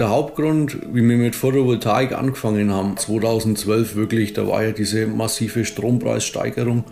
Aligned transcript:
Der 0.00 0.08
Hauptgrund, 0.08 0.78
wie 0.94 1.06
wir 1.06 1.18
mit 1.18 1.36
Photovoltaik 1.36 2.12
angefangen 2.12 2.72
haben, 2.72 2.96
2012 2.96 3.96
wirklich, 3.96 4.32
da 4.32 4.46
war 4.46 4.64
ja 4.64 4.72
diese 4.72 5.06
massive 5.06 5.66
Strompreissteigerung. 5.66 6.84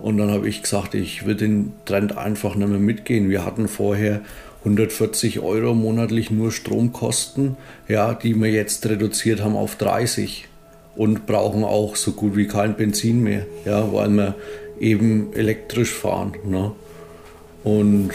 Und 0.00 0.16
dann 0.16 0.30
habe 0.30 0.48
ich 0.48 0.62
gesagt, 0.62 0.94
ich 0.94 1.26
will 1.26 1.34
den 1.34 1.74
Trend 1.84 2.16
einfach 2.16 2.54
nicht 2.54 2.68
mehr 2.68 2.78
mitgehen. 2.78 3.28
Wir 3.28 3.44
hatten 3.44 3.68
vorher 3.68 4.22
140 4.60 5.40
Euro 5.40 5.74
monatlich 5.74 6.30
nur 6.30 6.50
Stromkosten, 6.50 7.58
ja, 7.88 8.14
die 8.14 8.34
wir 8.34 8.50
jetzt 8.50 8.86
reduziert 8.88 9.42
haben 9.42 9.54
auf 9.54 9.76
30 9.76 10.48
und 10.96 11.26
brauchen 11.26 11.62
auch 11.62 11.94
so 11.94 12.12
gut 12.12 12.36
wie 12.36 12.46
kein 12.46 12.74
Benzin 12.74 13.22
mehr, 13.22 13.44
ja, 13.66 13.92
weil 13.92 14.08
wir 14.08 14.34
eben 14.80 15.34
elektrisch 15.34 15.92
fahren. 15.92 16.32
Ne? 16.42 16.72
Und 17.64 18.12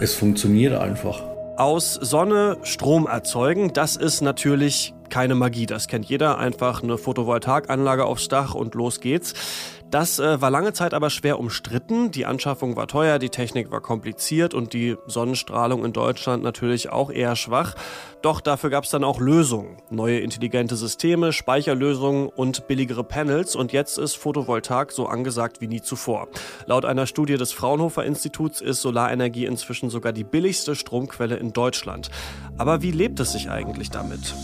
es 0.00 0.14
funktioniert 0.14 0.74
einfach. 0.74 1.27
Aus 1.58 1.94
Sonne 1.94 2.58
Strom 2.62 3.08
erzeugen, 3.08 3.72
das 3.72 3.96
ist 3.96 4.20
natürlich 4.20 4.94
keine 5.10 5.34
Magie. 5.34 5.66
Das 5.66 5.88
kennt 5.88 6.04
jeder. 6.04 6.38
Einfach 6.38 6.84
eine 6.84 6.98
Photovoltaikanlage 6.98 8.04
aufs 8.04 8.28
Dach 8.28 8.54
und 8.54 8.76
los 8.76 9.00
geht's. 9.00 9.34
Das 9.90 10.18
äh, 10.18 10.40
war 10.42 10.50
lange 10.50 10.74
Zeit 10.74 10.92
aber 10.92 11.08
schwer 11.08 11.38
umstritten. 11.38 12.10
Die 12.10 12.26
Anschaffung 12.26 12.76
war 12.76 12.88
teuer, 12.88 13.18
die 13.18 13.30
Technik 13.30 13.70
war 13.70 13.80
kompliziert 13.80 14.52
und 14.52 14.74
die 14.74 14.96
Sonnenstrahlung 15.06 15.82
in 15.82 15.94
Deutschland 15.94 16.42
natürlich 16.42 16.90
auch 16.90 17.10
eher 17.10 17.36
schwach. 17.36 17.74
Doch 18.20 18.42
dafür 18.42 18.68
gab 18.68 18.84
es 18.84 18.90
dann 18.90 19.02
auch 19.02 19.18
Lösungen. 19.18 19.78
Neue 19.88 20.18
intelligente 20.18 20.76
Systeme, 20.76 21.32
Speicherlösungen 21.32 22.28
und 22.28 22.66
billigere 22.66 23.02
Panels. 23.02 23.56
Und 23.56 23.72
jetzt 23.72 23.96
ist 23.96 24.16
Photovoltaik 24.16 24.92
so 24.92 25.06
angesagt 25.06 25.62
wie 25.62 25.68
nie 25.68 25.80
zuvor. 25.80 26.28
Laut 26.66 26.84
einer 26.84 27.06
Studie 27.06 27.38
des 27.38 27.52
Fraunhofer 27.52 28.04
Instituts 28.04 28.60
ist 28.60 28.82
Solarenergie 28.82 29.46
inzwischen 29.46 29.88
sogar 29.88 30.12
die 30.12 30.24
billigste 30.24 30.74
Stromquelle 30.74 31.36
in 31.36 31.54
Deutschland. 31.54 32.10
Aber 32.58 32.82
wie 32.82 32.90
lebt 32.90 33.20
es 33.20 33.32
sich 33.32 33.48
eigentlich 33.48 33.88
damit? 33.88 34.34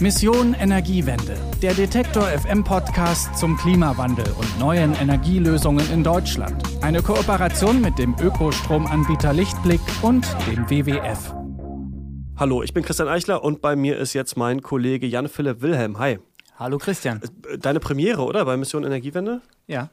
Mission 0.00 0.54
Energiewende, 0.54 1.36
der 1.62 1.72
Detektor 1.72 2.24
FM 2.24 2.64
Podcast 2.64 3.38
zum 3.38 3.56
Klimawandel 3.56 4.26
und 4.36 4.58
neuen 4.58 4.92
Energielösungen 4.94 5.88
in 5.92 6.02
Deutschland. 6.02 6.64
Eine 6.82 7.00
Kooperation 7.00 7.80
mit 7.80 7.96
dem 7.96 8.16
Ökostromanbieter 8.20 9.32
Lichtblick 9.32 9.80
und 10.02 10.26
dem 10.48 10.68
WWF. 10.68 11.32
Hallo, 12.36 12.64
ich 12.64 12.74
bin 12.74 12.82
Christian 12.82 13.08
Eichler 13.08 13.44
und 13.44 13.62
bei 13.62 13.76
mir 13.76 13.96
ist 13.96 14.14
jetzt 14.14 14.36
mein 14.36 14.62
Kollege 14.62 15.06
Jan-Philipp 15.06 15.62
Wilhelm. 15.62 15.96
Hi. 16.00 16.18
Hallo 16.56 16.78
Christian. 16.78 17.20
Äh, 17.48 17.58
deine 17.58 17.80
Premiere, 17.80 18.22
oder? 18.22 18.44
Bei 18.44 18.56
Mission 18.56 18.84
Energiewende? 18.84 19.40
Ja. 19.66 19.90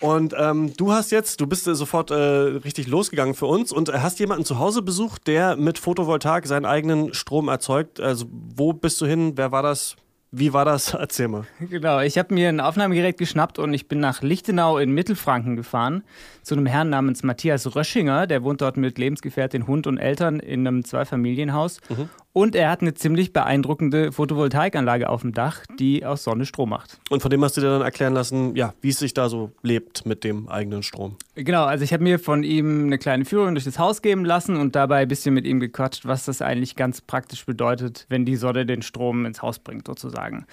Und 0.00 0.34
ähm, 0.38 0.74
du 0.76 0.92
hast 0.92 1.10
jetzt, 1.10 1.40
du 1.40 1.46
bist 1.46 1.66
äh, 1.66 1.74
sofort 1.74 2.10
äh, 2.10 2.14
richtig 2.14 2.86
losgegangen 2.86 3.34
für 3.34 3.46
uns 3.46 3.72
und 3.72 3.92
hast 3.92 4.20
jemanden 4.20 4.44
zu 4.44 4.58
Hause 4.58 4.82
besucht, 4.82 5.26
der 5.26 5.56
mit 5.56 5.78
Photovoltaik 5.78 6.46
seinen 6.46 6.66
eigenen 6.66 7.14
Strom 7.14 7.48
erzeugt. 7.48 7.98
Also 7.98 8.26
wo 8.30 8.72
bist 8.72 9.00
du 9.00 9.06
hin? 9.06 9.32
Wer 9.36 9.52
war 9.52 9.62
das? 9.62 9.96
Wie 10.34 10.52
war 10.52 10.64
das? 10.64 10.92
Erzähl 10.94 11.28
mal. 11.28 11.44
Genau, 11.60 12.00
ich 12.00 12.18
habe 12.18 12.34
mir 12.34 12.48
ein 12.48 12.60
Aufnahmegerät 12.60 13.16
geschnappt 13.16 13.58
und 13.58 13.72
ich 13.72 13.88
bin 13.88 14.00
nach 14.00 14.22
Lichtenau 14.22 14.78
in 14.78 14.92
Mittelfranken 14.92 15.56
gefahren 15.56 16.02
zu 16.42 16.54
einem 16.54 16.66
Herrn 16.66 16.90
namens 16.90 17.22
Matthias 17.22 17.74
Röschinger. 17.74 18.26
Der 18.26 18.42
wohnt 18.42 18.60
dort 18.60 18.76
mit 18.76 18.98
Lebensgefährtin, 18.98 19.66
Hund 19.66 19.86
und 19.86 19.98
Eltern 19.98 20.40
in 20.40 20.66
einem 20.66 20.84
Zweifamilienhaus. 20.84 21.80
Mhm. 21.88 22.08
Und 22.34 22.54
er 22.54 22.70
hat 22.70 22.80
eine 22.80 22.94
ziemlich 22.94 23.34
beeindruckende 23.34 24.10
Photovoltaikanlage 24.10 25.10
auf 25.10 25.20
dem 25.20 25.34
Dach, 25.34 25.66
die 25.78 26.06
aus 26.06 26.24
Sonne 26.24 26.46
Strom 26.46 26.70
macht. 26.70 26.98
Und 27.10 27.20
von 27.20 27.30
dem 27.30 27.44
hast 27.44 27.58
du 27.58 27.60
dir 27.60 27.68
dann 27.68 27.82
erklären 27.82 28.14
lassen, 28.14 28.56
ja, 28.56 28.72
wie 28.80 28.88
es 28.88 28.98
sich 28.98 29.12
da 29.12 29.28
so 29.28 29.50
lebt 29.62 30.06
mit 30.06 30.24
dem 30.24 30.48
eigenen 30.48 30.82
Strom. 30.82 31.16
Genau, 31.34 31.64
also 31.64 31.84
ich 31.84 31.92
habe 31.92 32.02
mir 32.02 32.18
von 32.18 32.42
ihm 32.42 32.86
eine 32.86 32.96
kleine 32.96 33.26
Führung 33.26 33.54
durch 33.54 33.66
das 33.66 33.78
Haus 33.78 34.00
geben 34.00 34.24
lassen 34.24 34.56
und 34.56 34.74
dabei 34.74 35.02
ein 35.02 35.08
bisschen 35.08 35.34
mit 35.34 35.44
ihm 35.44 35.60
gequatscht, 35.60 36.06
was 36.06 36.24
das 36.24 36.40
eigentlich 36.40 36.74
ganz 36.74 37.02
praktisch 37.02 37.44
bedeutet, 37.44 38.06
wenn 38.08 38.24
die 38.24 38.36
Sonne 38.36 38.64
den 38.64 38.80
Strom 38.80 39.26
ins 39.26 39.42
Haus 39.42 39.58
bringt, 39.58 39.86
sozusagen. 39.86 40.46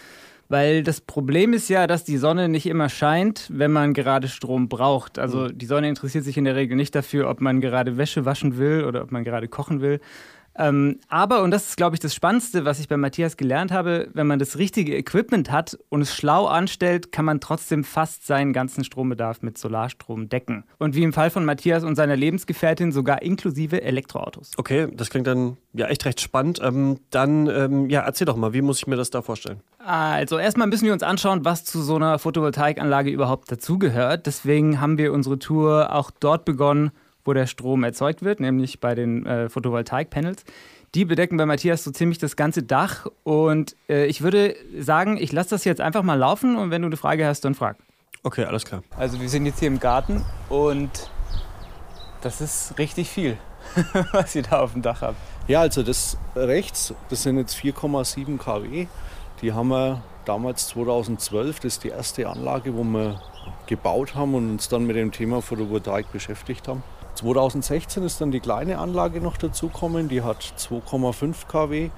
Weil 0.50 0.84
das 0.84 1.00
Problem 1.00 1.54
ist 1.54 1.70
ja, 1.70 1.88
dass 1.88 2.04
die 2.04 2.18
Sonne 2.18 2.50
nicht 2.50 2.66
immer 2.66 2.90
scheint, 2.90 3.48
wenn 3.54 3.72
man 3.72 3.94
gerade 3.94 4.28
Strom 4.28 4.68
braucht. 4.68 5.20
Also 5.20 5.48
die 5.48 5.68
Sonne 5.68 5.88
interessiert 5.88 6.26
sich 6.26 6.38
in 6.38 6.44
der 6.44 6.56
Regel 6.56 6.76
nicht 6.76 6.96
dafür, 6.96 7.30
ob 7.30 7.40
man 7.40 7.62
gerade 7.62 7.98
Wäsche 7.98 8.26
waschen 8.26 8.58
will 8.58 8.84
oder 8.84 9.04
ob 9.04 9.12
man 9.12 9.24
gerade 9.24 9.48
kochen 9.48 9.80
will, 9.80 10.02
ähm, 10.60 11.00
aber, 11.08 11.42
und 11.42 11.52
das 11.52 11.70
ist, 11.70 11.78
glaube 11.78 11.96
ich, 11.96 12.02
das 12.02 12.14
Spannendste, 12.14 12.66
was 12.66 12.82
ich 12.82 12.90
bei 12.90 12.98
Matthias 12.98 13.38
gelernt 13.38 13.72
habe, 13.72 14.10
wenn 14.14 14.28
man 14.28 14.40
das 14.40 14.58
richtige 14.58 14.94
Equipment 14.98 15.50
hat 15.50 15.80
und 15.88 16.02
es 16.02 16.14
schlau 16.14 16.48
anstellt, 16.48 17.14
kann 17.14 17.24
man 17.24 17.40
trotzdem 17.40 17.86
fast 17.86 18.28
seinen 18.28 18.52
ganzen 18.52 18.84
Strombedarf 18.84 19.42
mit 19.42 19.58
Solarstrom 19.58 20.28
decken. 20.28 20.66
Und 20.78 20.96
wie 20.96 21.04
im 21.04 21.14
Fall 21.14 21.30
von 21.30 21.46
Matthias 21.46 21.86
und 21.86 21.96
seiner 21.96 22.18
Lebensgefährtin 22.18 22.92
sogar 22.92 23.22
inklusive 23.22 23.82
Elektroautos. 23.82 24.52
Okay, 24.58 24.90
das 24.94 25.10
klingt 25.10 25.28
dann 25.28 25.56
ja 25.72 25.88
echt 25.88 26.04
recht 26.04 26.20
spannend. 26.20 26.60
Ähm, 26.62 27.00
dann, 27.10 27.48
ähm, 27.48 27.90
ja, 27.90 28.02
erzähl 28.02 28.26
doch 28.26 28.36
mal, 28.36 28.52
wie 28.52 28.62
muss 28.62 28.80
ich 28.80 28.88
mir 28.88 28.98
das 28.98 29.12
da 29.12 29.22
vorstellen? 29.22 29.62
Also 29.78 30.38
erstmal 30.38 30.68
müssen 30.68 30.86
wir 30.86 30.94
uns 30.94 31.04
anschauen, 31.04 31.46
was 31.46 31.64
zu 31.64 31.82
so 31.82 31.96
einer 31.96 32.20
Photovoltaikanlage 32.20 33.10
überhaupt 33.10 33.50
dazugehört. 33.50 34.26
Deswegen 34.26 34.82
haben 34.82 34.98
wir 34.98 35.14
unsere 35.14 35.40
Tour 35.40 35.96
auch 35.96 36.12
dort 36.12 36.44
begonnen, 36.44 36.92
wo 37.30 37.34
der 37.34 37.46
Strom 37.46 37.84
erzeugt 37.84 38.24
wird, 38.24 38.40
nämlich 38.40 38.80
bei 38.80 38.96
den 38.96 39.24
äh, 39.28 39.50
Photovoltaik-Panels. 39.50 40.44
Die 40.96 41.06
bedecken 41.06 41.38
bei 41.38 41.46
Matthias 41.46 41.84
so 41.84 41.92
ziemlich 41.92 42.18
das 42.18 42.36
ganze 42.36 42.64
Dach. 42.64 43.06
Und 43.24 43.76
äh, 43.88 44.08
ich 44.08 44.24
würde 44.24 44.56
sagen, 44.80 45.16
ich 45.18 45.32
lasse 45.32 45.52
das 45.52 45.64
jetzt 45.64 45.80
einfach 45.80 46.02
mal 46.02 46.16
laufen 46.16 46.58
und 46.58 46.72
wenn 46.72 46.82
du 46.82 46.88
eine 46.88 46.98
Frage 46.98 47.28
hast, 47.28 47.46
dann 47.46 47.54
frag. 47.54 47.78
Okay, 48.24 48.46
alles 48.46 48.66
klar. 48.66 48.82
Also 48.98 49.22
wir 49.22 49.30
sind 49.30 49.46
jetzt 49.46 49.60
hier 49.60 49.68
im 49.68 49.80
Garten 49.80 50.26
und 50.50 50.90
das 52.22 52.42
ist 52.42 52.74
richtig 52.80 53.10
viel, 53.10 53.38
was 54.12 54.36
ihr 54.36 54.42
da 54.42 54.62
auf 54.62 54.74
dem 54.74 54.82
Dach 54.82 55.04
habt. 55.04 55.18
Ja, 55.48 55.62
also 55.62 55.84
das 55.84 56.18
rechts, 56.36 56.96
das 57.12 57.22
sind 57.22 57.38
jetzt 57.38 57.56
4,7 57.56 58.40
kW. 58.40 58.88
Die 59.44 59.54
haben 59.54 59.68
wir 59.68 60.02
damals 60.26 60.68
2012, 60.70 61.60
das 61.60 61.74
ist 61.74 61.84
die 61.84 61.90
erste 61.90 62.28
Anlage, 62.28 62.76
wo 62.76 62.84
wir 62.84 63.22
gebaut 63.68 64.16
haben 64.16 64.34
und 64.34 64.50
uns 64.50 64.68
dann 64.68 64.88
mit 64.88 64.96
dem 64.96 65.12
Thema 65.12 65.44
Photovoltaik 65.44 66.12
beschäftigt 66.12 66.68
haben. 66.68 66.82
2016 67.16 68.04
ist 68.04 68.22
dann 68.22 68.32
die 68.32 68.40
kleine 68.40 68.78
Anlage 68.78 69.22
noch 69.22 69.38
dazugekommen, 69.38 70.08
die 70.10 70.22
hat 70.22 70.42
2,5 70.58 71.48
kW. 71.48 71.90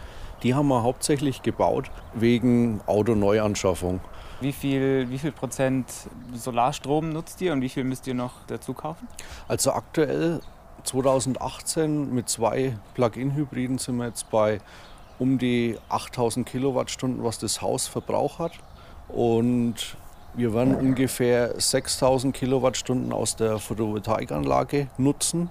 Die 0.44 0.56
haben 0.56 0.68
wir 0.70 0.82
hauptsächlich 0.82 1.44
gebaut 1.44 1.92
wegen 2.14 2.82
Autoneuanschaffung. 2.88 4.00
Wie 4.40 4.52
viel, 4.52 5.08
wie 5.12 5.20
viel 5.20 5.32
Prozent 5.32 5.86
Solarstrom 6.34 7.10
nutzt 7.10 7.40
ihr 7.42 7.54
und 7.54 7.62
wie 7.62 7.70
viel 7.70 7.84
müsst 7.84 8.08
ihr 8.08 8.16
noch 8.16 8.34
dazu 8.48 8.74
kaufen? 8.74 9.08
Also 9.48 9.72
aktuell 9.72 10.42
2018 10.84 12.12
mit 12.14 12.28
zwei 12.28 12.76
Plug-in-Hybriden 12.96 13.78
sind 13.78 13.98
wir 13.98 14.08
jetzt 14.08 14.32
bei 14.32 14.60
um 15.20 15.38
die 15.38 15.78
8000 15.90 16.48
Kilowattstunden, 16.48 17.24
was 17.24 17.38
das 17.38 17.62
Haus 17.62 17.88
Verbrauch 17.88 18.40
hat. 18.40 18.54
Und 19.08 19.96
wir 20.34 20.54
werden 20.54 20.76
ungefähr 20.76 21.60
6000 21.60 22.36
Kilowattstunden 22.36 23.12
aus 23.12 23.36
der 23.36 23.60
Photovoltaikanlage 23.60 24.88
nutzen 24.98 25.50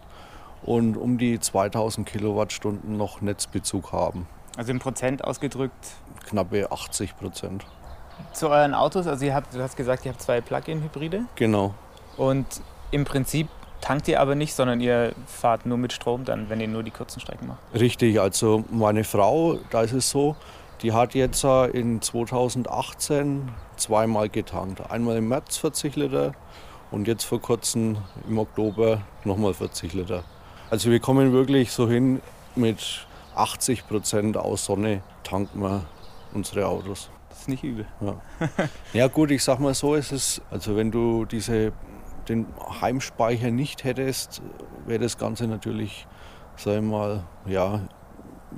und 0.63 0.97
um 0.97 1.19
die 1.19 1.39
2000 1.39 2.07
Kilowattstunden 2.07 2.97
noch 2.97 3.21
Netzbezug 3.21 3.93
haben. 3.93 4.27
Also 4.57 4.73
in 4.73 4.79
Prozent 4.79 5.25
ausgedrückt? 5.25 5.93
Knappe 6.27 6.71
80 6.71 7.17
Prozent. 7.17 7.65
Zu 8.33 8.51
euren 8.51 8.75
Autos, 8.75 9.07
also 9.07 9.25
ihr 9.25 9.35
habt, 9.35 9.55
du 9.55 9.63
hast 9.63 9.77
gesagt, 9.77 10.05
ihr 10.05 10.13
habt 10.13 10.21
zwei 10.21 10.41
Plug-in-Hybride. 10.41 11.25
Genau. 11.37 11.75
Und 12.17 12.47
im 12.91 13.05
Prinzip 13.05 13.49
tankt 13.81 14.09
ihr 14.09 14.21
aber 14.21 14.35
nicht, 14.35 14.55
sondern 14.55 14.81
ihr 14.81 15.13
fahrt 15.27 15.65
nur 15.65 15.79
mit 15.79 15.93
Strom 15.93 16.25
dann, 16.25 16.51
wenn 16.51 16.61
ihr 16.61 16.69
nur 16.69 16.83
die 16.83 16.91
kurzen 16.91 17.21
Strecken 17.21 17.49
macht. 17.49 17.61
Richtig, 17.75 18.21
also 18.21 18.65
meine 18.71 19.05
Frau, 19.05 19.59
da 19.71 19.83
ist 19.83 19.93
es 19.93 20.11
so, 20.11 20.37
die 20.83 20.93
hat 20.93 21.15
jetzt 21.15 21.45
äh, 21.45 21.67
in 21.67 22.01
2018 22.01 23.51
zweimal 23.77 24.29
getankt. 24.29 24.91
Einmal 24.91 25.17
im 25.17 25.29
März 25.29 25.59
40 25.59 25.97
Liter 25.97 26.35
und 26.91 27.07
jetzt 27.07 27.25
vor 27.25 27.41
kurzem 27.41 27.99
im 28.29 28.39
Oktober 28.39 29.03
nochmal 29.25 29.55
40 29.55 29.93
Liter. 29.95 30.25
Also 30.71 30.91
wir 30.91 31.01
kommen 31.01 31.33
wirklich 31.33 31.73
so 31.73 31.89
hin 31.89 32.21
mit 32.57 33.07
80 33.35 33.87
Prozent 33.87 34.37
aus 34.37 34.65
Sonne 34.65 35.03
tanken 35.23 35.61
wir 35.63 35.85
unsere 36.33 36.67
Autos. 36.67 37.11
Das 37.29 37.41
ist 37.41 37.49
nicht 37.49 37.65
übel. 37.65 37.87
Ja, 38.01 38.21
ja 38.93 39.09
gut, 39.09 39.31
ich 39.31 39.43
sag 39.43 39.59
mal 39.61 39.75
so 39.75 39.95
ist 39.95 40.13
es. 40.13 40.41
Also 40.51 40.77
wenn 40.77 40.91
du 40.91 41.25
diese, 41.25 41.73
den 42.29 42.47
Heimspeicher 42.81 43.51
nicht 43.51 43.85
hättest, 43.85 44.43
wäre 44.87 45.01
das 45.01 45.19
Ganze 45.19 45.47
natürlich, 45.47 46.07
sag 46.57 46.77
ich 46.77 46.83
mal, 46.83 47.25
ja, 47.47 47.81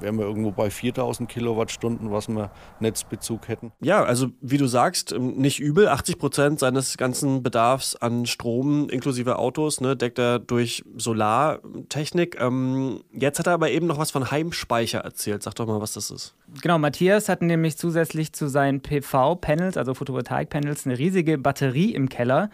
wären 0.00 0.18
wir 0.18 0.24
irgendwo 0.24 0.50
bei 0.50 0.70
4000 0.70 1.28
Kilowattstunden, 1.28 2.10
was 2.10 2.28
wir 2.28 2.50
Netzbezug 2.80 3.48
hätten. 3.48 3.72
Ja, 3.80 4.02
also 4.04 4.28
wie 4.40 4.58
du 4.58 4.66
sagst, 4.66 5.12
ähm, 5.12 5.36
nicht 5.36 5.60
übel. 5.60 5.88
80 5.88 6.18
Prozent 6.18 6.58
seines 6.58 6.96
ganzen 6.96 7.42
Bedarfs 7.42 7.96
an 7.96 8.26
Strom 8.26 8.88
inklusive 8.88 9.38
Autos 9.38 9.80
ne, 9.80 9.96
deckt 9.96 10.18
er 10.18 10.38
durch 10.38 10.84
Solartechnik. 10.96 12.38
Ähm, 12.40 13.02
jetzt 13.12 13.38
hat 13.38 13.46
er 13.46 13.54
aber 13.54 13.70
eben 13.70 13.86
noch 13.86 13.98
was 13.98 14.10
von 14.10 14.30
Heimspeicher 14.30 15.00
erzählt. 15.00 15.42
Sag 15.42 15.54
doch 15.54 15.66
mal, 15.66 15.80
was 15.80 15.92
das 15.92 16.10
ist. 16.10 16.34
Genau, 16.60 16.78
Matthias 16.78 17.28
hat 17.28 17.42
nämlich 17.42 17.78
zusätzlich 17.78 18.32
zu 18.32 18.48
seinen 18.48 18.80
PV-Panels, 18.80 19.76
also 19.76 19.94
Photovoltaik-Panels, 19.94 20.86
eine 20.86 20.98
riesige 20.98 21.38
Batterie 21.38 21.94
im 21.94 22.08
Keller 22.08 22.50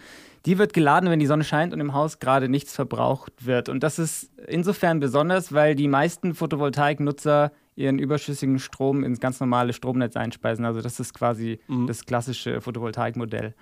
die 0.47 0.59
wird 0.59 0.73
geladen, 0.73 1.11
wenn 1.11 1.19
die 1.19 1.27
Sonne 1.27 1.45
scheint 1.45 1.73
und 1.73 1.81
im 1.81 1.95
Haus 1.95 2.19
gerade 2.19 2.49
nichts 2.49 2.75
verbraucht 2.75 3.47
wird. 3.47 3.69
Und 3.69 3.83
das 3.83 3.99
ist 3.99 4.31
insofern 4.47 5.01
besonders, 5.01 5.53
weil 5.53 5.75
die 5.75 5.89
meisten 5.89 6.35
Photovoltaik-Nutzer 6.35 7.53
ihren 7.77 7.99
überschüssigen 7.99 8.59
Strom 8.59 9.05
ins 9.05 9.21
ganz 9.21 9.39
normale 9.41 9.73
Stromnetz 9.73 10.17
einspeisen. 10.17 10.65
Also 10.65 10.81
das 10.81 10.99
ist 10.99 11.15
quasi 11.15 11.61
mhm. 11.69 11.87
das 11.87 12.05
klassische 12.05 12.61
Photovoltaikmodell. 12.61 13.55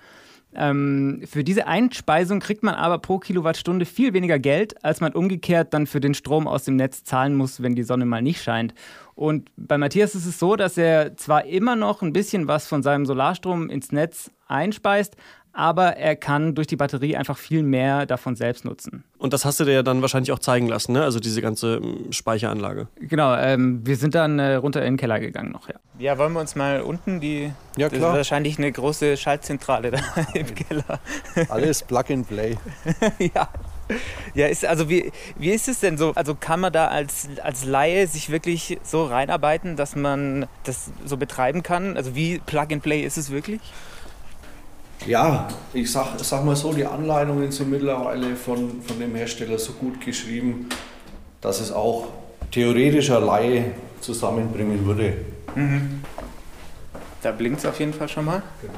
Ähm, 0.55 1.21
für 1.25 1.43
diese 1.43 1.67
Einspeisung 1.67 2.39
kriegt 2.39 2.63
man 2.63 2.73
aber 2.73 2.99
pro 2.99 3.19
Kilowattstunde 3.19 3.85
viel 3.85 4.13
weniger 4.13 4.39
Geld, 4.39 4.83
als 4.83 5.01
man 5.01 5.13
umgekehrt 5.13 5.73
dann 5.73 5.87
für 5.87 5.99
den 5.99 6.13
Strom 6.13 6.47
aus 6.47 6.63
dem 6.63 6.77
Netz 6.77 7.03
zahlen 7.03 7.35
muss, 7.35 7.61
wenn 7.61 7.75
die 7.75 7.83
Sonne 7.83 8.05
mal 8.05 8.21
nicht 8.21 8.41
scheint. 8.41 8.73
Und 9.13 9.51
bei 9.55 9.77
Matthias 9.77 10.15
ist 10.15 10.25
es 10.25 10.39
so, 10.39 10.55
dass 10.55 10.77
er 10.77 11.15
zwar 11.17 11.45
immer 11.45 11.75
noch 11.75 12.01
ein 12.01 12.13
bisschen 12.13 12.47
was 12.47 12.67
von 12.67 12.81
seinem 12.81 13.05
Solarstrom 13.05 13.69
ins 13.69 13.91
Netz 13.91 14.31
einspeist, 14.47 15.17
aber 15.57 15.97
er 15.97 16.15
kann 16.15 16.53
durch 16.53 16.67
die 16.67 16.75
Batterie 16.75 17.17
einfach 17.17 17.35
viel 17.35 17.63
mehr 17.63 18.05
davon 18.05 18.35
selbst 18.35 18.63
nutzen. 18.63 19.03
Und 19.17 19.33
das 19.33 19.43
hast 19.43 19.59
du 19.59 19.65
dir 19.65 19.73
ja 19.73 19.83
dann 19.83 20.03
wahrscheinlich 20.03 20.31
auch 20.31 20.37
zeigen 20.37 20.67
lassen, 20.67 20.93
ne? 20.93 21.03
also 21.03 21.19
diese 21.19 21.41
ganze 21.41 21.77
ähm, 21.77 22.11
Speicheranlage. 22.11 22.87
Genau, 22.99 23.35
ähm, 23.35 23.81
wir 23.83 23.95
sind 23.95 24.13
dann 24.13 24.37
äh, 24.37 24.53
runter 24.53 24.81
in 24.81 24.93
den 24.93 24.97
Keller 24.97 25.19
gegangen 25.19 25.51
noch, 25.51 25.67
ja. 25.67 25.75
Ja, 25.97 26.19
wollen 26.19 26.33
wir 26.33 26.41
uns 26.41 26.55
mal 26.55 26.81
unten 26.81 27.19
die. 27.19 27.51
Ja, 27.75 27.89
klar. 27.89 28.13
wahrscheinlich 28.13 28.59
eine 28.59 28.71
große 28.71 29.17
Schaltzentrale 29.17 29.89
da 29.89 29.99
im 30.35 30.53
Keller. 30.53 30.99
Alles 31.49 31.81
Plug 31.81 32.03
and 32.11 32.27
Play. 32.27 32.55
ja. 33.33 33.49
Ja, 34.35 34.45
ist, 34.45 34.63
also 34.63 34.89
wie, 34.89 35.11
wie 35.37 35.49
ist 35.49 35.67
es 35.67 35.79
denn 35.79 35.97
so? 35.97 36.11
Also 36.13 36.35
kann 36.35 36.59
man 36.59 36.71
da 36.71 36.89
als, 36.89 37.29
als 37.41 37.65
Laie 37.65 38.05
sich 38.05 38.29
wirklich 38.29 38.77
so 38.83 39.05
reinarbeiten, 39.05 39.75
dass 39.75 39.95
man 39.95 40.45
das 40.65 40.91
so 41.03 41.17
betreiben 41.17 41.63
kann? 41.63 41.97
Also 41.97 42.13
wie 42.13 42.37
Plug 42.45 42.67
and 42.71 42.83
Play 42.83 43.01
ist 43.01 43.17
es 43.17 43.31
wirklich? 43.31 43.61
Ja, 45.05 45.47
ich 45.73 45.91
sag, 45.91 46.19
sag 46.19 46.43
mal 46.43 46.55
so, 46.55 46.73
die 46.73 46.85
Anleitungen 46.85 47.51
sind 47.51 47.69
mittlerweile 47.69 48.35
von, 48.35 48.81
von 48.81 48.99
dem 48.99 49.15
Hersteller 49.15 49.57
so 49.57 49.73
gut 49.73 50.01
geschrieben, 50.01 50.67
dass 51.39 51.61
es 51.61 51.71
auch 51.71 52.07
theoretischer 52.51 53.19
Laie 53.19 53.71
zusammenbringen 54.01 54.85
würde. 54.85 55.13
Mhm. 55.55 56.01
Da 57.21 57.31
blinkt 57.31 57.59
es 57.59 57.65
auf 57.65 57.79
jeden 57.79 57.93
Fall 57.93 58.09
schon 58.09 58.25
mal. 58.25 58.41
Genau. 58.61 58.73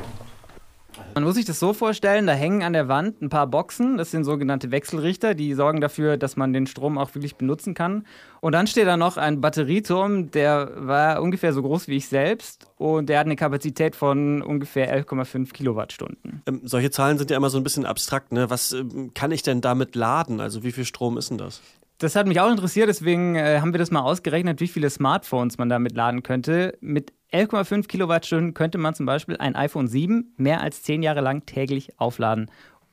Man 1.19 1.25
muss 1.25 1.36
sich 1.36 1.44
das 1.44 1.60
so 1.60 1.74
vorstellen, 1.74 2.27
da 2.27 2.31
hängen 2.31 2.63
an 2.63 2.71
der 2.71 2.88
Wand 2.88 3.21
ein 3.21 3.27
paar 3.27 3.45
Boxen, 3.45 3.98
das 3.98 4.10
sind 4.10 4.24
sogenannte 4.24 4.71
Wechselrichter, 4.71 5.36
die 5.36 5.54
sorgen 5.54 5.81
dafür, 5.81 6.16
dass 6.16 6.38
man 6.38 6.54
den 6.54 6.66
Strom 6.66 6.98
auch 6.98 7.13
wirklich 7.13 7.36
benutzen 7.36 7.74
kann. 7.74 8.06
Und 8.39 8.54
dann 8.54 8.68
steht 8.68 8.88
da 8.88 8.95
noch 8.95 9.18
ein 9.18 9.42
Batterieturm, 9.42 10.31
der 10.31 10.71
war 10.77 11.21
ungefähr 11.21 11.51
so 11.51 11.62
groß 11.62 11.89
wie 11.89 11.98
ich 11.98 12.07
selbst 12.07 12.68
und 12.77 13.10
der 13.10 13.19
hat 13.19 13.25
eine 13.25 13.36
Kapazität 13.36 13.98
von 13.98 14.42
ungefähr 14.42 14.98
11,5 14.98 15.51
Kilowattstunden. 15.51 16.42
Ähm, 16.45 16.62
solche 16.63 16.89
Zahlen 16.89 17.18
sind 17.18 17.30
ja 17.31 17.36
immer 17.36 17.50
so 17.50 17.57
ein 17.57 17.66
bisschen 17.66 17.86
abstrakt. 17.86 18.31
Ne? 18.31 18.50
Was 18.50 18.71
ähm, 18.71 19.12
kann 19.13 19.31
ich 19.31 19.44
denn 19.44 19.60
damit 19.60 19.95
laden? 19.98 20.39
Also 20.39 20.63
wie 20.63 20.71
viel 20.71 20.86
Strom 20.86 21.18
ist 21.18 21.31
denn 21.31 21.38
das? 21.38 21.62
Das 22.00 22.16
hat 22.16 22.28
mich 22.28 22.40
auch 22.40 22.50
interessiert, 22.50 22.88
deswegen 22.88 23.36
äh, 23.36 23.60
haben 23.60 23.74
wir 23.74 23.78
das 23.78 23.92
mal 23.92 24.00
ausgerechnet, 24.00 24.62
wie 24.62 24.69
viele 24.69 24.90
Smartphones 24.90 25.57
man 25.57 25.68
damit 25.68 25.98
laden 25.98 26.24
könnte. 26.24 26.78
Mit 26.80 27.12
11,5 27.34 27.88
Kilowattstunden 27.88 28.54
könnte 28.54 28.78
man 28.78 28.96
zum 28.96 29.06
Beispiel 29.06 29.36
ein 29.36 29.54
iPhone 29.54 29.90
7 29.90 30.34
mehr 30.38 30.62
als 30.62 30.81
zehn 30.81 31.04
Jahre 31.04 31.19
lang 31.19 31.46
täglich 31.46 32.00
aufladen. 32.00 32.50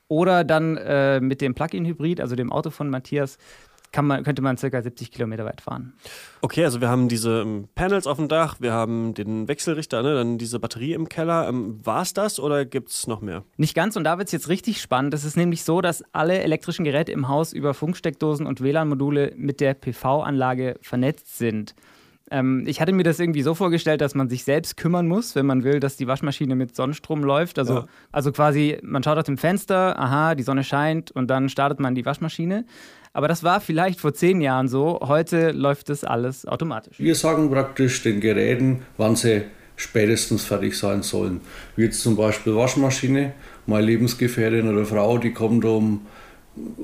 Oder 0.09 0.43
dann 0.43 0.75
äh, 0.75 1.21
mit 1.21 1.39
dem 1.39 1.55
Plug-in-Hybrid, 1.55 2.19
also 2.19 2.35
dem 2.35 2.51
Auto 2.51 2.69
von 2.69 2.89
Matthias, 2.89 3.37
man, 3.95 4.23
könnte 4.23 4.41
man 4.41 4.57
circa 4.57 4.81
70 4.81 5.11
Kilometer 5.11 5.45
weit 5.45 5.61
fahren. 5.61 5.93
Okay, 6.41 6.63
also 6.63 6.81
wir 6.81 6.89
haben 6.89 7.09
diese 7.09 7.41
ähm, 7.41 7.67
Panels 7.75 8.07
auf 8.07 8.17
dem 8.17 8.27
Dach, 8.27 8.57
wir 8.59 8.73
haben 8.73 9.13
den 9.13 9.47
Wechselrichter, 9.47 10.03
ne, 10.03 10.13
dann 10.13 10.37
diese 10.37 10.59
Batterie 10.59 10.93
im 10.93 11.09
Keller. 11.09 11.47
Ähm, 11.47 11.79
War 11.85 12.01
es 12.01 12.13
das 12.13 12.39
oder 12.39 12.65
gibt 12.65 12.89
es 12.89 13.07
noch 13.07 13.21
mehr? 13.21 13.43
Nicht 13.57 13.75
ganz 13.75 13.95
und 13.95 14.03
da 14.03 14.17
wird 14.17 14.27
es 14.27 14.31
jetzt 14.31 14.49
richtig 14.49 14.81
spannend. 14.81 15.13
Es 15.13 15.23
ist 15.23 15.37
nämlich 15.37 15.63
so, 15.63 15.81
dass 15.81 16.03
alle 16.13 16.39
elektrischen 16.39 16.85
Geräte 16.85 17.11
im 17.11 17.27
Haus 17.27 17.53
über 17.53 17.73
Funksteckdosen 17.73 18.45
und 18.45 18.61
WLAN-Module 18.61 19.33
mit 19.35 19.59
der 19.59 19.73
PV-Anlage 19.73 20.77
vernetzt 20.81 21.37
sind. 21.37 21.75
Ähm, 22.29 22.63
ich 22.67 22.81
hatte 22.81 22.91
mir 22.91 23.03
das 23.03 23.19
irgendwie 23.19 23.41
so 23.41 23.55
vorgestellt, 23.55 24.01
dass 24.01 24.15
man 24.15 24.29
sich 24.29 24.43
selbst 24.43 24.77
kümmern 24.77 25.07
muss, 25.07 25.35
wenn 25.35 25.45
man 25.45 25.63
will, 25.63 25.79
dass 25.79 25.95
die 25.97 26.07
Waschmaschine 26.07 26.55
mit 26.55 26.75
Sonnenstrom 26.75 27.23
läuft. 27.23 27.59
Also, 27.59 27.73
ja. 27.73 27.85
also 28.11 28.31
quasi, 28.31 28.77
man 28.81 29.03
schaut 29.03 29.17
aus 29.17 29.25
dem 29.25 29.37
Fenster, 29.37 29.97
aha, 29.99 30.35
die 30.35 30.43
Sonne 30.43 30.63
scheint 30.63 31.11
und 31.11 31.27
dann 31.27 31.49
startet 31.49 31.79
man 31.79 31.95
die 31.95 32.05
Waschmaschine. 32.05 32.65
Aber 33.13 33.27
das 33.27 33.43
war 33.43 33.61
vielleicht 33.61 33.99
vor 33.99 34.13
zehn 34.13 34.41
Jahren 34.41 34.67
so. 34.67 34.99
Heute 35.01 35.51
läuft 35.51 35.89
das 35.89 36.03
alles 36.03 36.45
automatisch. 36.45 36.99
Wir 36.99 37.15
sagen 37.15 37.49
praktisch 37.49 38.03
den 38.03 38.19
Geräten, 38.19 38.83
wann 38.97 39.15
sie 39.15 39.43
spätestens 39.75 40.43
fertig 40.43 40.77
sein 40.77 41.03
sollen. 41.03 41.41
Wie 41.75 41.83
jetzt 41.83 42.01
zum 42.01 42.15
Beispiel 42.15 42.55
Waschmaschine. 42.55 43.33
Meine 43.65 43.85
Lebensgefährtin 43.85 44.67
oder 44.67 44.85
Frau, 44.85 45.17
die 45.17 45.33
kommt 45.33 45.65
um 45.65 46.05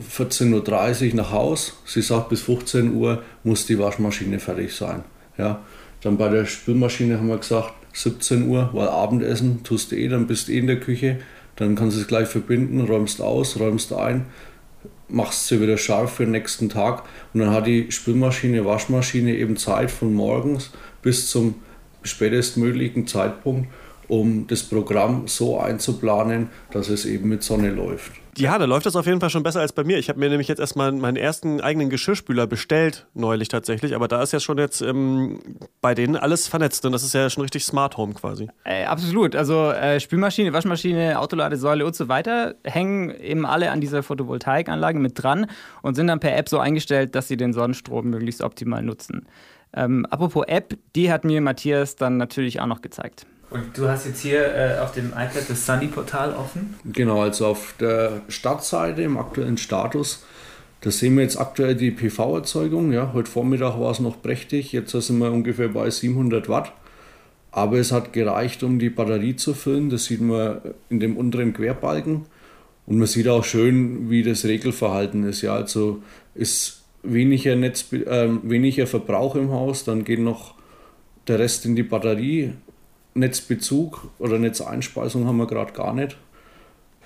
14.30 0.09 1.09
Uhr 1.09 1.15
nach 1.15 1.31
Haus. 1.31 1.77
Sie 1.85 2.01
sagt, 2.01 2.29
bis 2.29 2.41
15 2.43 2.93
Uhr 2.95 3.23
muss 3.43 3.65
die 3.65 3.77
Waschmaschine 3.79 4.39
fertig 4.39 4.73
sein. 4.73 5.03
Ja. 5.37 5.61
Dann 6.01 6.17
bei 6.17 6.29
der 6.29 6.45
Spülmaschine 6.45 7.17
haben 7.17 7.29
wir 7.29 7.37
gesagt, 7.37 7.73
17 7.93 8.47
Uhr, 8.47 8.69
weil 8.73 8.87
Abendessen 8.87 9.63
tust 9.63 9.91
du 9.91 9.95
eh, 9.95 10.07
dann 10.07 10.27
bist 10.27 10.47
du 10.47 10.51
eh 10.51 10.57
in 10.57 10.67
der 10.67 10.79
Küche, 10.79 11.19
dann 11.55 11.75
kannst 11.75 11.95
du 11.95 12.01
es 12.01 12.07
gleich 12.07 12.27
verbinden, 12.27 12.81
räumst 12.81 13.21
aus, 13.21 13.59
räumst 13.59 13.93
ein, 13.93 14.25
machst 15.07 15.47
sie 15.47 15.61
wieder 15.61 15.77
scharf 15.77 16.15
für 16.15 16.23
den 16.23 16.31
nächsten 16.31 16.69
Tag 16.69 17.03
und 17.33 17.39
dann 17.39 17.51
hat 17.51 17.67
die 17.67 17.91
Spülmaschine, 17.91 18.65
Waschmaschine 18.65 19.35
eben 19.35 19.57
Zeit 19.57 19.91
von 19.91 20.13
morgens 20.13 20.71
bis 21.01 21.29
zum 21.29 21.55
spätestmöglichen 22.01 23.07
Zeitpunkt, 23.07 23.69
um 24.07 24.47
das 24.47 24.63
Programm 24.63 25.27
so 25.27 25.59
einzuplanen, 25.59 26.49
dass 26.71 26.89
es 26.89 27.05
eben 27.05 27.29
mit 27.29 27.43
Sonne 27.43 27.69
läuft. 27.69 28.22
Ja, 28.37 28.57
da 28.57 28.65
läuft 28.65 28.85
das 28.85 28.95
auf 28.95 29.05
jeden 29.05 29.19
Fall 29.19 29.29
schon 29.29 29.43
besser 29.43 29.61
als 29.61 29.73
bei 29.73 29.83
mir. 29.83 29.97
Ich 29.97 30.09
habe 30.09 30.19
mir 30.19 30.29
nämlich 30.29 30.47
jetzt 30.47 30.59
erstmal 30.59 30.91
meinen 30.91 31.17
ersten 31.17 31.61
eigenen 31.61 31.89
Geschirrspüler 31.89 32.47
bestellt, 32.47 33.05
neulich 33.13 33.47
tatsächlich. 33.47 33.95
Aber 33.95 34.07
da 34.07 34.21
ist 34.23 34.33
ja 34.33 34.39
schon 34.39 34.57
jetzt 34.57 34.81
ähm, 34.81 35.39
bei 35.81 35.93
denen 35.93 36.15
alles 36.15 36.47
vernetzt. 36.47 36.85
Und 36.85 36.93
das 36.93 37.03
ist 37.03 37.13
ja 37.13 37.29
schon 37.29 37.43
richtig 37.43 37.63
Smart 37.63 37.97
Home 37.97 38.13
quasi. 38.13 38.47
Äh, 38.63 38.85
absolut. 38.85 39.35
Also 39.35 39.71
äh, 39.71 39.99
Spülmaschine, 39.99 40.53
Waschmaschine, 40.53 41.19
Autoladesäule 41.19 41.85
und 41.85 41.95
so 41.95 42.07
weiter 42.07 42.55
hängen 42.63 43.11
eben 43.11 43.45
alle 43.45 43.71
an 43.71 43.81
dieser 43.81 44.03
Photovoltaikanlage 44.03 44.99
mit 44.99 45.21
dran 45.21 45.47
und 45.81 45.95
sind 45.95 46.07
dann 46.07 46.19
per 46.19 46.35
App 46.35 46.49
so 46.49 46.59
eingestellt, 46.59 47.15
dass 47.15 47.27
sie 47.27 47.37
den 47.37 47.53
Sonnenstrom 47.53 48.09
möglichst 48.09 48.41
optimal 48.41 48.81
nutzen. 48.81 49.27
Ähm, 49.75 50.05
apropos 50.09 50.45
App, 50.47 50.77
die 50.95 51.11
hat 51.11 51.23
mir 51.23 51.41
Matthias 51.41 51.95
dann 51.95 52.17
natürlich 52.17 52.61
auch 52.61 52.67
noch 52.67 52.81
gezeigt. 52.81 53.25
Und 53.49 53.77
du 53.77 53.87
hast 53.87 54.05
jetzt 54.05 54.21
hier 54.21 54.53
äh, 54.55 54.79
auf 54.79 54.93
dem 54.93 55.09
iPad 55.09 55.43
das 55.47 55.65
Sunny-Portal 55.65 56.33
offen? 56.33 56.75
Genau, 56.85 57.21
also 57.21 57.47
auf 57.47 57.75
der 57.79 58.21
Startseite 58.27 59.03
im 59.03 59.17
aktuellen 59.17 59.57
Status, 59.57 60.23
da 60.81 60.91
sehen 60.91 61.15
wir 61.15 61.23
jetzt 61.23 61.39
aktuell 61.39 61.75
die 61.75 61.91
PV-Erzeugung. 61.91 62.91
Ja, 62.91 63.13
heute 63.13 63.29
Vormittag 63.29 63.79
war 63.79 63.91
es 63.91 63.99
noch 63.99 64.21
prächtig, 64.21 64.73
jetzt 64.73 64.91
sind 64.91 65.17
wir 65.19 65.31
ungefähr 65.31 65.69
bei 65.69 65.89
700 65.89 66.49
Watt. 66.49 66.73
Aber 67.51 67.77
es 67.77 67.91
hat 67.91 68.11
gereicht, 68.13 68.63
um 68.63 68.79
die 68.79 68.89
Batterie 68.89 69.35
zu 69.35 69.53
füllen. 69.53 69.91
Das 69.91 70.05
sieht 70.05 70.21
man 70.21 70.59
in 70.89 70.99
dem 70.99 71.15
unteren 71.15 71.53
Querbalken. 71.53 72.25
Und 72.85 72.97
man 72.97 73.07
sieht 73.07 73.27
auch 73.27 73.43
schön, 73.43 74.09
wie 74.09 74.23
das 74.23 74.43
Regelverhalten 74.43 75.23
ist. 75.23 75.43
Ja, 75.43 75.55
also 75.55 76.01
ist 76.33 76.81
weniger, 77.03 77.55
Netz, 77.55 77.93
äh, 77.93 78.29
weniger 78.41 78.87
Verbrauch 78.87 79.35
im 79.35 79.51
Haus, 79.51 79.83
dann 79.83 80.03
geht 80.03 80.19
noch 80.19 80.55
der 81.27 81.39
Rest 81.39 81.65
in 81.65 81.75
die 81.75 81.83
Batterie 81.83 82.53
Netzbezug 83.13 84.09
oder 84.19 84.39
Netzeinspeisung 84.39 85.27
haben 85.27 85.37
wir 85.37 85.47
gerade 85.47 85.73
gar 85.73 85.93
nicht. 85.93 86.17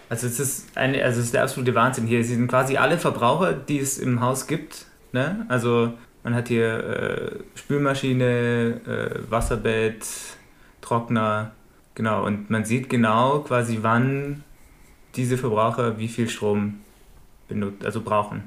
Also 0.09 0.27
es 0.27 0.39
ist 0.39 0.77
eine, 0.77 1.03
also 1.03 1.19
es 1.19 1.25
ist 1.25 1.33
der 1.33 1.43
absolute 1.43 1.75
Wahnsinn 1.75 2.07
hier. 2.07 2.23
Sie 2.23 2.35
sind 2.35 2.47
quasi 2.47 2.77
alle 2.77 2.97
Verbraucher, 2.97 3.53
die 3.53 3.79
es 3.79 3.97
im 3.97 4.21
Haus 4.21 4.47
gibt. 4.47 4.85
Ne? 5.11 5.45
Also 5.49 5.93
man 6.23 6.33
hat 6.33 6.47
hier 6.47 6.83
äh, 6.83 7.39
Spülmaschine, 7.55 8.81
äh, 8.85 9.31
Wasserbett, 9.31 10.05
Trockner, 10.81 11.51
genau. 11.95 12.25
Und 12.25 12.49
man 12.49 12.63
sieht 12.63 12.89
genau 12.89 13.39
quasi, 13.39 13.79
wann 13.81 14.43
diese 15.15 15.37
Verbraucher 15.37 15.97
wie 15.97 16.07
viel 16.07 16.29
Strom 16.29 16.81
benutzt, 17.47 17.85
also 17.85 18.01
brauchen. 18.01 18.43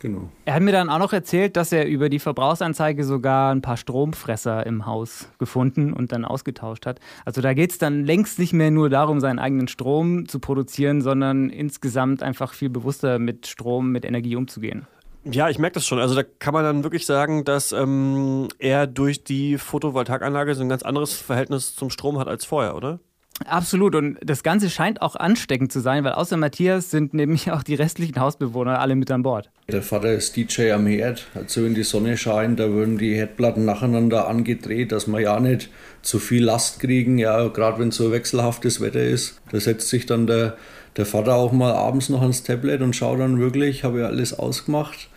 Genau. 0.00 0.30
Er 0.46 0.54
hat 0.54 0.62
mir 0.62 0.72
dann 0.72 0.88
auch 0.88 0.98
noch 0.98 1.12
erzählt, 1.12 1.56
dass 1.56 1.72
er 1.72 1.86
über 1.86 2.08
die 2.08 2.18
Verbrauchsanzeige 2.18 3.04
sogar 3.04 3.54
ein 3.54 3.60
paar 3.60 3.76
Stromfresser 3.76 4.66
im 4.66 4.86
Haus 4.86 5.28
gefunden 5.38 5.92
und 5.92 6.10
dann 6.10 6.24
ausgetauscht 6.24 6.86
hat. 6.86 7.00
Also 7.26 7.42
da 7.42 7.52
geht 7.52 7.72
es 7.72 7.78
dann 7.78 8.04
längst 8.06 8.38
nicht 8.38 8.54
mehr 8.54 8.70
nur 8.70 8.88
darum, 8.88 9.20
seinen 9.20 9.38
eigenen 9.38 9.68
Strom 9.68 10.26
zu 10.26 10.40
produzieren, 10.40 11.02
sondern 11.02 11.50
insgesamt 11.50 12.22
einfach 12.22 12.54
viel 12.54 12.70
bewusster 12.70 13.18
mit 13.18 13.46
Strom, 13.46 13.92
mit 13.92 14.06
Energie 14.06 14.36
umzugehen. 14.36 14.86
Ja, 15.24 15.50
ich 15.50 15.58
merke 15.58 15.74
das 15.74 15.86
schon. 15.86 15.98
Also 15.98 16.14
da 16.14 16.22
kann 16.22 16.54
man 16.54 16.64
dann 16.64 16.82
wirklich 16.82 17.04
sagen, 17.04 17.44
dass 17.44 17.72
ähm, 17.72 18.48
er 18.58 18.86
durch 18.86 19.22
die 19.22 19.58
Photovoltaikanlage 19.58 20.54
so 20.54 20.62
ein 20.62 20.70
ganz 20.70 20.82
anderes 20.82 21.12
Verhältnis 21.12 21.76
zum 21.76 21.90
Strom 21.90 22.18
hat 22.18 22.26
als 22.26 22.46
vorher, 22.46 22.74
oder? 22.74 23.00
Absolut. 23.46 23.94
Und 23.94 24.18
das 24.22 24.42
Ganze 24.42 24.68
scheint 24.68 25.00
auch 25.00 25.16
ansteckend 25.16 25.72
zu 25.72 25.80
sein, 25.80 26.04
weil 26.04 26.12
außer 26.12 26.36
Matthias 26.36 26.90
sind 26.90 27.14
nämlich 27.14 27.50
auch 27.50 27.62
die 27.62 27.74
restlichen 27.74 28.20
Hausbewohner 28.20 28.78
alle 28.78 28.94
mit 28.94 29.10
an 29.10 29.22
Bord. 29.22 29.50
Der 29.68 29.82
Vater 29.82 30.12
ist 30.12 30.36
DJ 30.36 30.72
am 30.72 30.86
Herd. 30.86 31.26
Also 31.34 31.64
wenn 31.64 31.74
die 31.74 31.82
Sonne 31.82 32.16
scheint, 32.16 32.60
da 32.60 32.70
würden 32.70 32.98
die 32.98 33.14
Herdplatten 33.14 33.64
nacheinander 33.64 34.28
angedreht, 34.28 34.92
dass 34.92 35.06
wir 35.06 35.20
ja 35.20 35.40
nicht 35.40 35.70
zu 36.02 36.18
viel 36.18 36.44
Last 36.44 36.80
kriegen. 36.80 37.18
Ja, 37.18 37.48
gerade 37.48 37.78
wenn 37.78 37.90
so 37.90 38.12
wechselhaftes 38.12 38.80
Wetter 38.80 39.02
ist. 39.02 39.40
Da 39.50 39.58
setzt 39.58 39.88
sich 39.88 40.06
dann 40.06 40.26
der, 40.26 40.56
der 40.96 41.06
Vater 41.06 41.34
auch 41.34 41.52
mal 41.52 41.72
abends 41.72 42.08
noch 42.08 42.20
ans 42.20 42.42
Tablet 42.42 42.82
und 42.82 42.94
schaut 42.94 43.20
dann 43.20 43.38
wirklich, 43.38 43.84
habe 43.84 44.00
ja 44.00 44.06
alles 44.06 44.38
ausgemacht. 44.38 45.08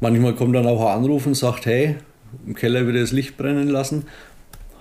Manchmal 0.00 0.34
kommt 0.34 0.54
dann 0.54 0.66
auch 0.66 0.80
ein 0.80 0.98
Anruf 0.98 1.26
und 1.26 1.34
sagt, 1.34 1.66
hey, 1.66 1.96
im 2.46 2.54
Keller 2.54 2.86
wieder 2.86 3.00
das 3.00 3.12
Licht 3.12 3.36
brennen 3.36 3.68
lassen. 3.68 4.06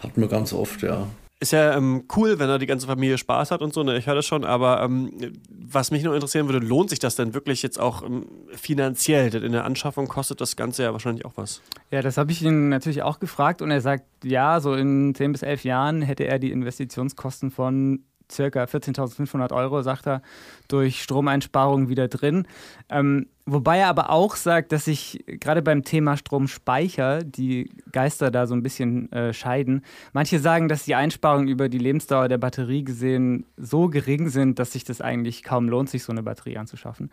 Hat 0.01 0.17
man 0.17 0.29
ganz 0.29 0.53
oft, 0.53 0.81
ja. 0.81 1.07
Ist 1.41 1.53
ja 1.53 1.77
ähm, 1.77 2.03
cool, 2.17 2.37
wenn 2.37 2.49
er 2.49 2.59
die 2.59 2.65
ganze 2.65 2.85
Familie 2.85 3.17
Spaß 3.17 3.51
hat 3.51 3.61
und 3.61 3.73
so, 3.73 3.81
ne? 3.81 3.97
ich 3.97 4.07
höre 4.07 4.15
das 4.15 4.25
schon, 4.25 4.43
aber 4.43 4.83
ähm, 4.83 5.09
was 5.49 5.89
mich 5.89 6.03
nur 6.03 6.13
interessieren 6.13 6.49
würde, 6.49 6.65
lohnt 6.65 6.89
sich 6.89 6.99
das 6.99 7.15
denn 7.15 7.33
wirklich 7.33 7.63
jetzt 7.63 7.79
auch 7.79 8.03
ähm, 8.03 8.25
finanziell? 8.53 9.29
Denn 9.29 9.43
in 9.43 9.53
der 9.53 9.63
Anschaffung 9.63 10.09
kostet 10.09 10.41
das 10.41 10.57
Ganze 10.57 10.83
ja 10.83 10.91
wahrscheinlich 10.91 11.23
auch 11.25 11.33
was. 11.37 11.61
Ja, 11.91 12.01
das 12.01 12.17
habe 12.17 12.33
ich 12.33 12.41
ihn 12.41 12.67
natürlich 12.67 13.03
auch 13.03 13.19
gefragt 13.19 13.61
und 13.61 13.71
er 13.71 13.79
sagt, 13.79 14.03
ja, 14.25 14.59
so 14.59 14.73
in 14.73 15.15
10 15.15 15.31
bis 15.31 15.41
11 15.41 15.63
Jahren 15.63 16.01
hätte 16.01 16.25
er 16.25 16.39
die 16.39 16.51
Investitionskosten 16.51 17.51
von 17.51 18.03
circa 18.31 18.63
14.500 18.63 19.53
Euro, 19.53 19.81
sagt 19.81 20.07
er, 20.07 20.21
durch 20.67 21.01
Stromeinsparungen 21.01 21.89
wieder 21.89 22.07
drin. 22.07 22.47
Ähm, 22.89 23.27
wobei 23.45 23.79
er 23.79 23.87
aber 23.87 24.09
auch 24.09 24.35
sagt, 24.35 24.71
dass 24.71 24.85
sich 24.85 25.23
gerade 25.27 25.61
beim 25.61 25.83
Thema 25.83 26.17
Stromspeicher 26.17 27.23
die 27.23 27.69
Geister 27.91 28.31
da 28.31 28.47
so 28.47 28.53
ein 28.53 28.63
bisschen 28.63 29.11
äh, 29.11 29.33
scheiden. 29.33 29.83
Manche 30.13 30.39
sagen, 30.39 30.69
dass 30.69 30.85
die 30.85 30.95
Einsparungen 30.95 31.47
über 31.47 31.69
die 31.69 31.79
Lebensdauer 31.79 32.27
der 32.27 32.37
Batterie 32.37 32.83
gesehen 32.83 33.45
so 33.57 33.87
gering 33.87 34.29
sind, 34.29 34.59
dass 34.59 34.73
sich 34.73 34.83
das 34.83 35.01
eigentlich 35.01 35.43
kaum 35.43 35.69
lohnt, 35.69 35.89
sich 35.89 36.03
so 36.03 36.11
eine 36.11 36.23
Batterie 36.23 36.57
anzuschaffen. 36.57 37.11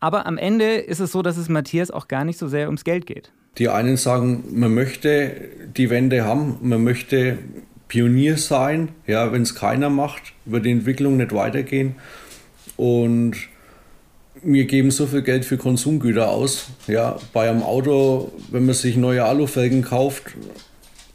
Aber 0.00 0.26
am 0.26 0.38
Ende 0.38 0.76
ist 0.76 1.00
es 1.00 1.12
so, 1.12 1.22
dass 1.22 1.36
es 1.36 1.48
Matthias 1.48 1.90
auch 1.90 2.08
gar 2.08 2.24
nicht 2.24 2.38
so 2.38 2.46
sehr 2.46 2.66
ums 2.66 2.84
Geld 2.84 3.06
geht. 3.06 3.32
Die 3.58 3.68
einen 3.68 3.96
sagen, 3.96 4.44
man 4.52 4.72
möchte 4.72 5.48
die 5.76 5.90
Wende 5.90 6.24
haben, 6.24 6.58
man 6.60 6.84
möchte 6.84 7.38
Pionier 7.88 8.36
sein, 8.36 8.90
ja, 9.06 9.32
wenn 9.32 9.42
es 9.42 9.54
keiner 9.54 9.90
macht, 9.90 10.22
wird 10.44 10.66
die 10.66 10.70
Entwicklung 10.70 11.16
nicht 11.16 11.34
weitergehen. 11.34 11.96
Und 12.76 13.36
wir 14.42 14.66
geben 14.66 14.90
so 14.90 15.06
viel 15.06 15.22
Geld 15.22 15.44
für 15.44 15.56
Konsumgüter 15.56 16.30
aus. 16.30 16.68
Ja, 16.86 17.18
bei 17.32 17.50
einem 17.50 17.62
Auto, 17.62 18.32
wenn 18.50 18.66
man 18.66 18.74
sich 18.74 18.96
neue 18.96 19.24
Alufelgen 19.24 19.82
kauft, 19.82 20.36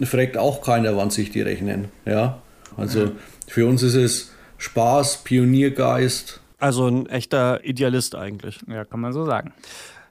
fragt 0.01 0.37
auch 0.37 0.61
keiner, 0.61 0.97
wann 0.97 1.09
sich 1.09 1.31
die 1.31 1.41
rechnen. 1.41 1.85
Ja, 2.05 2.41
also 2.75 3.11
für 3.47 3.67
uns 3.67 3.83
ist 3.83 3.95
es 3.95 4.31
Spaß, 4.57 5.23
Pioniergeist. 5.23 6.41
Also 6.59 6.87
ein 6.87 7.07
echter 7.07 7.63
Idealist 7.63 8.15
eigentlich. 8.15 8.59
Ja, 8.67 8.83
kann 8.83 8.99
man 8.99 9.13
so 9.13 9.25
sagen. 9.25 9.53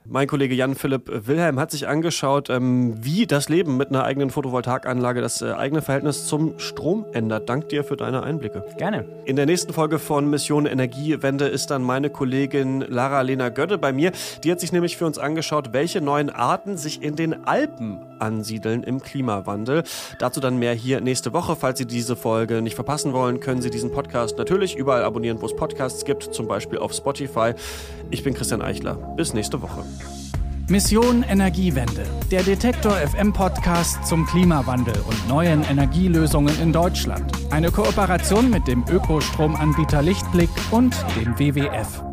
Mein 0.05 0.27
Kollege 0.27 0.53
Jan-Philipp 0.53 1.27
Wilhelm 1.27 1.59
hat 1.59 1.71
sich 1.71 1.87
angeschaut, 1.87 2.49
ähm, 2.49 2.93
wie 3.01 3.25
das 3.25 3.47
Leben 3.47 3.77
mit 3.77 3.87
einer 3.87 4.03
eigenen 4.03 4.31
Photovoltaikanlage 4.31 5.21
das 5.21 5.41
äh, 5.41 5.53
eigene 5.53 5.81
Verhältnis 5.81 6.27
zum 6.27 6.59
Strom 6.59 7.05
ändert. 7.13 7.47
Dank 7.47 7.69
dir 7.69 7.85
für 7.85 7.95
deine 7.95 8.21
Einblicke. 8.21 8.65
Gerne. 8.77 9.05
In 9.23 9.37
der 9.37 9.45
nächsten 9.45 9.71
Folge 9.71 9.99
von 9.99 10.29
Mission 10.29 10.65
Energiewende 10.65 11.45
ist 11.45 11.67
dann 11.67 11.83
meine 11.83 12.09
Kollegin 12.09 12.81
Lara-Lena 12.81 13.47
Götte 13.47 13.77
bei 13.77 13.93
mir. 13.93 14.11
Die 14.43 14.51
hat 14.51 14.59
sich 14.59 14.73
nämlich 14.73 14.97
für 14.97 15.05
uns 15.05 15.17
angeschaut, 15.17 15.71
welche 15.71 16.01
neuen 16.01 16.29
Arten 16.29 16.75
sich 16.75 17.01
in 17.01 17.15
den 17.15 17.45
Alpen 17.45 18.01
ansiedeln 18.23 18.83
im 18.83 19.01
Klimawandel. 19.01 19.83
Dazu 20.19 20.39
dann 20.39 20.57
mehr 20.57 20.73
hier 20.73 21.01
nächste 21.01 21.33
Woche. 21.33 21.55
Falls 21.55 21.77
Sie 21.77 21.85
diese 21.85 22.15
Folge 22.15 22.61
nicht 22.61 22.75
verpassen 22.75 23.13
wollen, 23.13 23.39
können 23.39 23.61
Sie 23.61 23.69
diesen 23.69 23.91
Podcast 23.91 24.37
natürlich 24.37 24.75
überall 24.75 25.03
abonnieren, 25.03 25.41
wo 25.41 25.45
es 25.45 25.55
Podcasts 25.55 26.05
gibt, 26.05 26.33
zum 26.33 26.47
Beispiel 26.47 26.79
auf 26.79 26.93
Spotify. 26.93 27.53
Ich 28.09 28.23
bin 28.23 28.33
Christian 28.33 28.61
Eichler. 28.61 28.95
Bis 29.15 29.33
nächste 29.33 29.61
Woche. 29.61 29.83
Mission 30.69 31.23
Energiewende. 31.23 32.05
Der 32.31 32.41
Detektor 32.41 32.93
FM 32.93 33.33
Podcast 33.33 34.05
zum 34.07 34.25
Klimawandel 34.25 34.95
und 35.07 35.27
neuen 35.27 35.61
Energielösungen 35.63 36.57
in 36.61 36.71
Deutschland. 36.71 37.31
Eine 37.51 37.69
Kooperation 37.69 38.49
mit 38.49 38.65
dem 38.67 38.85
Ökostromanbieter 38.89 40.01
Lichtblick 40.01 40.49
und 40.71 40.95
dem 41.17 41.37
WWF. 41.37 42.12